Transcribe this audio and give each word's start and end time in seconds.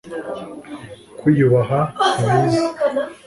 kwiyubaha 1.19 1.79
ntibizi. 2.19 2.59